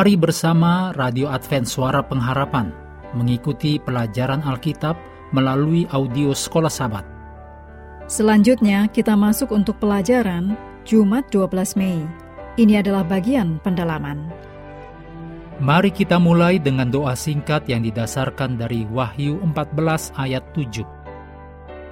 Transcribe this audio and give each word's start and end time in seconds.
Mari 0.00 0.16
bersama 0.16 0.96
Radio 0.96 1.28
Advent 1.28 1.68
Suara 1.68 2.00
Pengharapan 2.00 2.72
mengikuti 3.12 3.76
pelajaran 3.76 4.40
Alkitab 4.40 4.96
melalui 5.36 5.84
audio 5.92 6.32
Sekolah 6.32 6.72
Sabat. 6.72 7.04
Selanjutnya 8.08 8.88
kita 8.88 9.12
masuk 9.12 9.52
untuk 9.52 9.76
pelajaran 9.76 10.56
Jumat 10.88 11.28
12 11.28 11.76
Mei. 11.76 12.00
Ini 12.56 12.80
adalah 12.80 13.04
bagian 13.04 13.60
pendalaman. 13.60 14.24
Mari 15.60 15.92
kita 15.92 16.16
mulai 16.16 16.56
dengan 16.56 16.88
doa 16.88 17.12
singkat 17.12 17.68
yang 17.68 17.84
didasarkan 17.84 18.56
dari 18.56 18.88
Wahyu 18.88 19.36
14 19.52 20.16
ayat 20.16 20.48
7. 20.56 20.80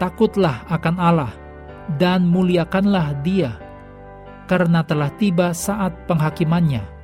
Takutlah 0.00 0.64
akan 0.72 0.96
Allah 0.96 1.32
dan 2.00 2.24
muliakanlah 2.24 3.20
dia, 3.20 3.52
karena 4.48 4.80
telah 4.80 5.12
tiba 5.20 5.52
saat 5.52 5.92
penghakimannya 6.08 6.96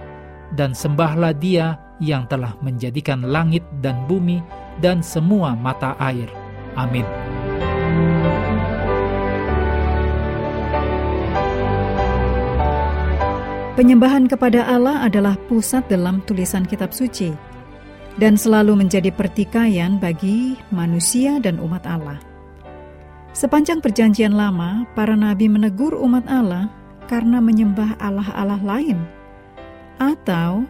dan 0.55 0.73
sembahlah 0.73 1.35
Dia 1.37 1.79
yang 2.03 2.27
telah 2.27 2.55
menjadikan 2.63 3.23
langit 3.23 3.63
dan 3.83 4.07
bumi 4.11 4.43
dan 4.83 5.03
semua 5.03 5.55
mata 5.55 5.95
air. 6.03 6.27
Amin. 6.75 7.07
Penyembahan 13.75 14.31
kepada 14.31 14.71
Allah 14.71 15.03
adalah 15.03 15.35
pusat 15.51 15.83
dalam 15.91 16.23
tulisan 16.23 16.63
kitab 16.63 16.95
suci 16.95 17.35
dan 18.23 18.39
selalu 18.39 18.87
menjadi 18.87 19.11
pertikaian 19.11 19.99
bagi 19.99 20.55
manusia 20.71 21.43
dan 21.43 21.59
umat 21.59 21.83
Allah. 21.83 22.23
Sepanjang 23.35 23.83
perjanjian 23.83 24.31
lama, 24.31 24.87
para 24.95 25.19
nabi 25.19 25.51
menegur 25.51 25.91
umat 25.99 26.23
Allah 26.31 26.71
karena 27.11 27.43
menyembah 27.43 27.99
Allah-Allah 27.99 28.63
lain 28.63 29.24
atau 29.99 30.67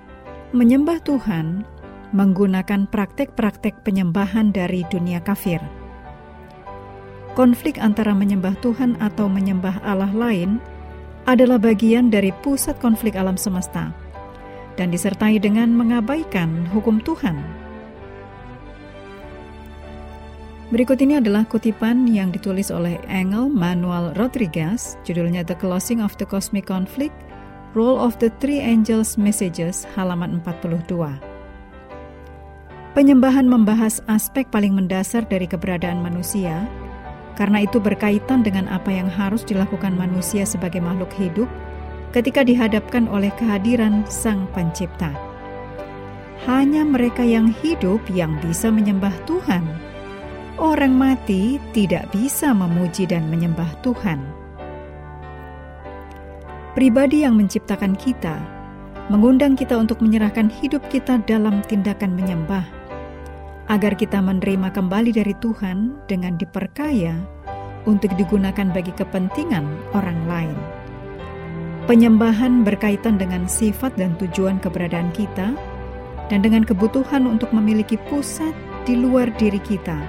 menyembah 0.54 1.02
Tuhan 1.02 1.66
menggunakan 2.14 2.86
praktek-praktek 2.86 3.82
penyembahan 3.82 4.54
dari 4.54 4.86
dunia 4.86 5.18
kafir. 5.18 5.58
Konflik 7.34 7.82
antara 7.82 8.14
menyembah 8.14 8.54
Tuhan 8.62 8.94
atau 9.02 9.26
menyembah 9.26 9.82
Allah 9.82 10.14
lain 10.14 10.62
adalah 11.26 11.58
bagian 11.58 12.06
dari 12.06 12.30
pusat 12.46 12.78
konflik 12.78 13.18
alam 13.18 13.34
semesta 13.34 13.90
dan 14.78 14.94
disertai 14.94 15.42
dengan 15.42 15.74
mengabaikan 15.74 16.70
hukum 16.70 17.02
Tuhan. 17.02 17.64
Berikut 20.70 20.98
ini 21.02 21.18
adalah 21.18 21.46
kutipan 21.46 22.06
yang 22.06 22.30
ditulis 22.30 22.70
oleh 22.70 22.98
Engel 23.06 23.50
Manuel 23.50 24.14
Rodriguez, 24.14 24.98
judulnya 25.02 25.42
The 25.46 25.58
Closing 25.58 26.02
of 26.02 26.14
the 26.18 26.26
Cosmic 26.26 26.66
Conflict 26.70 27.14
Role 27.74 27.98
of 27.98 28.14
the 28.22 28.30
Three 28.38 28.62
Angels 28.62 29.18
Messages 29.18 29.82
halaman 29.98 30.38
42. 30.46 30.94
Penyembahan 32.94 33.50
membahas 33.50 33.98
aspek 34.06 34.46
paling 34.46 34.78
mendasar 34.78 35.26
dari 35.26 35.50
keberadaan 35.50 35.98
manusia, 35.98 36.70
karena 37.34 37.66
itu 37.66 37.82
berkaitan 37.82 38.46
dengan 38.46 38.70
apa 38.70 38.94
yang 38.94 39.10
harus 39.10 39.42
dilakukan 39.42 39.90
manusia 39.98 40.46
sebagai 40.46 40.78
makhluk 40.78 41.10
hidup 41.18 41.50
ketika 42.14 42.46
dihadapkan 42.46 43.10
oleh 43.10 43.34
kehadiran 43.34 44.06
Sang 44.06 44.46
Pencipta. 44.54 45.10
Hanya 46.46 46.86
mereka 46.86 47.26
yang 47.26 47.50
hidup 47.58 48.06
yang 48.14 48.38
bisa 48.38 48.70
menyembah 48.70 49.18
Tuhan. 49.26 49.66
Orang 50.62 50.94
mati 50.94 51.58
tidak 51.74 52.06
bisa 52.14 52.54
memuji 52.54 53.10
dan 53.10 53.26
menyembah 53.26 53.82
Tuhan 53.82 54.43
pribadi 56.74 57.22
yang 57.22 57.38
menciptakan 57.38 57.94
kita, 57.94 58.34
mengundang 59.06 59.54
kita 59.54 59.78
untuk 59.78 60.02
menyerahkan 60.02 60.50
hidup 60.50 60.82
kita 60.90 61.22
dalam 61.22 61.62
tindakan 61.70 62.18
menyembah, 62.18 62.66
agar 63.70 63.94
kita 63.94 64.18
menerima 64.18 64.74
kembali 64.74 65.14
dari 65.14 65.38
Tuhan 65.38 65.94
dengan 66.10 66.34
diperkaya 66.34 67.14
untuk 67.86 68.10
digunakan 68.18 68.74
bagi 68.74 68.90
kepentingan 68.90 69.64
orang 69.94 70.18
lain. 70.26 70.58
Penyembahan 71.86 72.66
berkaitan 72.66 73.22
dengan 73.22 73.46
sifat 73.46 73.94
dan 73.94 74.18
tujuan 74.18 74.58
keberadaan 74.58 75.14
kita, 75.14 75.54
dan 76.26 76.40
dengan 76.42 76.66
kebutuhan 76.66 77.30
untuk 77.30 77.54
memiliki 77.54 78.00
pusat 78.10 78.56
di 78.82 78.98
luar 78.98 79.30
diri 79.38 79.62
kita 79.62 80.00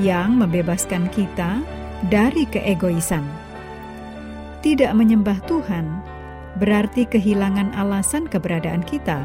yang 0.00 0.34
membebaskan 0.42 1.06
kita 1.14 1.62
dari 2.10 2.48
keegoisan 2.50 3.43
tidak 4.64 4.96
menyembah 4.96 5.44
Tuhan 5.44 5.84
berarti 6.56 7.04
kehilangan 7.04 7.76
alasan 7.76 8.24
keberadaan 8.24 8.80
kita. 8.80 9.20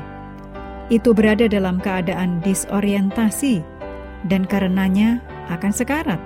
Itu 0.92 1.16
berada 1.16 1.48
dalam 1.48 1.80
keadaan 1.80 2.44
disorientasi 2.44 3.64
dan 4.28 4.44
karenanya 4.44 5.24
akan 5.48 5.72
sekarat 5.72 6.20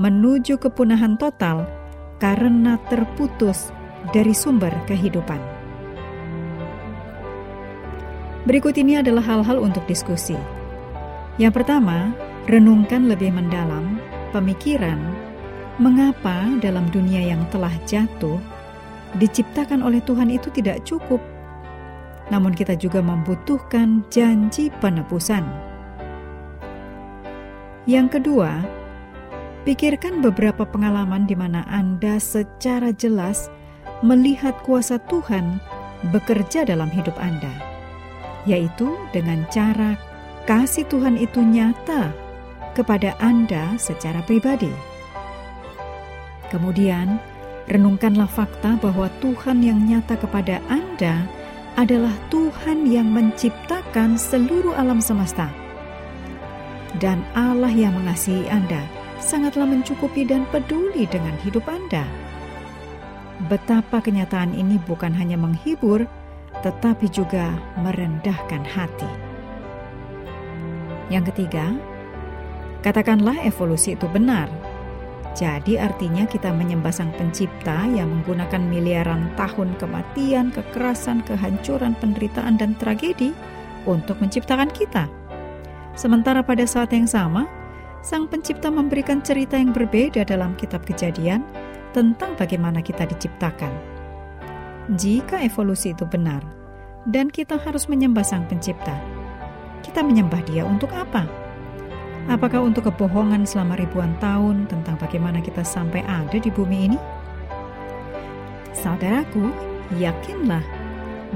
menuju 0.00 0.56
kepunahan 0.56 1.20
total 1.20 1.68
karena 2.16 2.80
terputus 2.88 3.68
dari 4.16 4.32
sumber 4.32 4.72
kehidupan. 4.88 5.38
Berikut 8.48 8.72
ini 8.78 9.02
adalah 9.04 9.26
hal-hal 9.26 9.60
untuk 9.60 9.84
diskusi. 9.90 10.38
Yang 11.36 11.60
pertama, 11.60 12.14
renungkan 12.48 13.10
lebih 13.10 13.34
mendalam 13.34 13.98
pemikiran 14.30 15.25
Mengapa 15.76 16.56
dalam 16.64 16.88
dunia 16.88 17.20
yang 17.20 17.44
telah 17.52 17.72
jatuh, 17.84 18.40
diciptakan 19.20 19.84
oleh 19.84 20.00
Tuhan 20.00 20.32
itu 20.32 20.48
tidak 20.48 20.80
cukup? 20.88 21.20
Namun, 22.32 22.56
kita 22.56 22.80
juga 22.80 23.04
membutuhkan 23.04 24.00
janji 24.08 24.72
penebusan. 24.80 25.44
Yang 27.84 28.18
kedua, 28.18 28.64
pikirkan 29.68 30.24
beberapa 30.24 30.64
pengalaman 30.64 31.28
di 31.28 31.36
mana 31.36 31.68
Anda 31.68 32.16
secara 32.24 32.96
jelas 32.96 33.52
melihat 34.00 34.56
kuasa 34.64 34.96
Tuhan 35.12 35.60
bekerja 36.08 36.64
dalam 36.64 36.88
hidup 36.88 37.20
Anda, 37.20 37.52
yaitu 38.48 38.96
dengan 39.12 39.44
cara 39.52 40.00
kasih 40.48 40.88
Tuhan 40.88 41.20
itu 41.20 41.44
nyata 41.44 42.16
kepada 42.72 43.12
Anda 43.20 43.76
secara 43.76 44.24
pribadi. 44.24 44.95
Kemudian, 46.48 47.18
renungkanlah 47.66 48.30
fakta 48.30 48.78
bahwa 48.78 49.10
Tuhan 49.18 49.62
yang 49.62 49.82
nyata 49.82 50.14
kepada 50.14 50.62
Anda 50.70 51.26
adalah 51.76 52.14
Tuhan 52.32 52.88
yang 52.88 53.10
menciptakan 53.12 54.16
seluruh 54.16 54.72
alam 54.78 55.02
semesta. 55.02 55.50
Dan 56.96 57.20
Allah 57.36 57.68
yang 57.68 57.92
mengasihi 57.92 58.48
Anda 58.48 58.80
sangatlah 59.20 59.68
mencukupi 59.68 60.24
dan 60.24 60.48
peduli 60.48 61.04
dengan 61.10 61.36
hidup 61.44 61.66
Anda. 61.68 62.06
Betapa 63.52 64.00
kenyataan 64.00 64.56
ini 64.56 64.80
bukan 64.88 65.12
hanya 65.12 65.36
menghibur, 65.36 66.08
tetapi 66.64 67.12
juga 67.12 67.52
merendahkan 67.84 68.64
hati. 68.64 69.10
Yang 71.12 71.36
ketiga, 71.36 71.76
katakanlah 72.80 73.36
evolusi 73.44 73.92
itu 73.92 74.08
benar 74.08 74.48
jadi 75.36 75.84
artinya 75.84 76.24
kita 76.24 76.48
menyembah 76.48 76.88
sang 76.88 77.12
pencipta 77.12 77.84
yang 77.92 78.08
menggunakan 78.08 78.56
miliaran 78.72 79.28
tahun 79.36 79.76
kematian, 79.76 80.48
kekerasan, 80.48 81.20
kehancuran, 81.28 81.92
penderitaan, 82.00 82.56
dan 82.56 82.72
tragedi 82.80 83.36
untuk 83.84 84.16
menciptakan 84.24 84.72
kita. 84.72 85.04
Sementara 85.92 86.40
pada 86.40 86.64
saat 86.64 86.88
yang 86.96 87.04
sama, 87.04 87.44
sang 88.00 88.24
pencipta 88.24 88.72
memberikan 88.72 89.20
cerita 89.20 89.60
yang 89.60 89.76
berbeda 89.76 90.24
dalam 90.24 90.56
kitab 90.56 90.88
kejadian 90.88 91.44
tentang 91.92 92.32
bagaimana 92.40 92.80
kita 92.80 93.04
diciptakan. 93.04 93.72
Jika 94.96 95.44
evolusi 95.44 95.92
itu 95.92 96.08
benar, 96.08 96.40
dan 97.12 97.28
kita 97.28 97.60
harus 97.60 97.92
menyembah 97.92 98.24
sang 98.24 98.48
pencipta, 98.48 98.96
kita 99.84 100.00
menyembah 100.00 100.40
dia 100.48 100.64
untuk 100.64 100.88
apa? 100.96 101.45
Apakah 102.26 102.58
untuk 102.58 102.90
kebohongan 102.90 103.46
selama 103.46 103.78
ribuan 103.78 104.10
tahun 104.18 104.66
tentang 104.66 104.98
bagaimana 104.98 105.38
kita 105.38 105.62
sampai 105.62 106.02
ada 106.02 106.34
di 106.34 106.50
bumi 106.50 106.90
ini? 106.90 106.98
Saudaraku, 108.74 109.46
yakinlah 109.94 110.62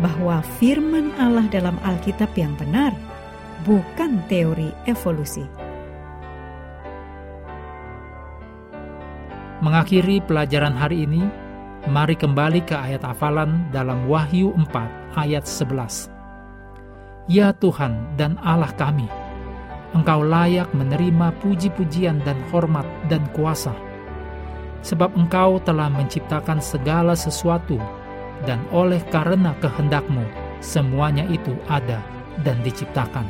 bahwa 0.03 0.43
firman 0.59 1.15
Allah 1.15 1.47
dalam 1.47 1.79
Alkitab 1.87 2.35
yang 2.35 2.59
benar, 2.59 2.91
bukan 3.63 4.19
teori 4.27 4.75
evolusi. 4.91 5.47
Mengakhiri 9.63 10.19
pelajaran 10.27 10.75
hari 10.75 11.07
ini, 11.07 11.23
mari 11.87 12.19
kembali 12.19 12.67
ke 12.67 12.75
ayat 12.75 13.07
hafalan 13.07 13.63
dalam 13.71 14.11
Wahyu 14.11 14.51
4 14.59 15.23
ayat 15.23 15.47
11. 15.47 16.11
Ya 17.31 17.55
Tuhan 17.55 18.19
dan 18.19 18.41
Allah 18.43 18.75
kami, 18.75 19.07
Engkau 19.91 20.23
layak 20.23 20.71
menerima 20.71 21.35
puji-pujian 21.43 22.23
dan 22.23 22.39
hormat 22.55 22.87
dan 23.11 23.27
kuasa, 23.35 23.75
sebab 24.87 25.11
Engkau 25.19 25.59
telah 25.67 25.91
menciptakan 25.91 26.63
segala 26.63 27.19
sesuatu, 27.19 27.75
dan 28.47 28.63
oleh 28.71 29.03
karena 29.11 29.51
kehendakmu 29.59 30.23
semuanya 30.63 31.27
itu 31.27 31.53
ada 31.67 31.99
dan 32.47 32.63
diciptakan. 32.63 33.27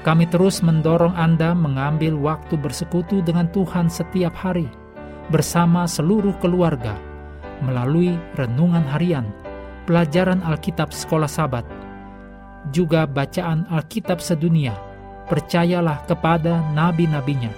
Kami 0.00 0.24
terus 0.30 0.64
mendorong 0.64 1.12
Anda 1.12 1.52
mengambil 1.52 2.16
waktu 2.16 2.56
bersekutu 2.56 3.20
dengan 3.20 3.50
Tuhan 3.52 3.92
setiap 3.92 4.32
hari 4.32 4.70
bersama 5.28 5.84
seluruh 5.84 6.32
keluarga 6.40 6.96
melalui 7.60 8.16
renungan 8.38 8.86
harian, 8.88 9.28
pelajaran 9.84 10.40
Alkitab 10.46 10.94
sekolah 10.94 11.28
Sabat, 11.28 11.66
juga 12.70 13.08
bacaan 13.08 13.68
Alkitab 13.70 14.20
sedunia. 14.20 14.76
Percayalah 15.28 16.08
kepada 16.08 16.64
nabi-nabinya 16.72 17.52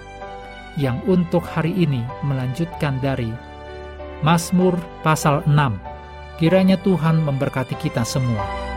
yang 0.79 1.03
untuk 1.07 1.43
hari 1.43 1.75
ini 1.75 2.03
melanjutkan 2.23 2.99
dari 3.03 3.31
Mazmur 4.23 4.77
pasal 5.03 5.43
6. 5.47 5.55
Kiranya 6.39 6.77
Tuhan 6.81 7.23
memberkati 7.23 7.75
kita 7.79 8.03
semua. 8.03 8.70